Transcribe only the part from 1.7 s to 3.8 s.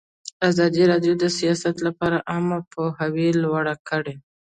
لپاره عامه پوهاوي لوړ